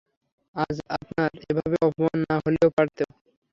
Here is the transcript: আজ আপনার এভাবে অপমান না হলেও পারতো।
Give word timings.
আজ 0.55 0.77
আপনার 0.95 1.29
এভাবে 1.49 1.77
অপমান 1.87 2.17
না 2.23 2.35
হলেও 2.43 2.69
পারতো। 2.77 3.03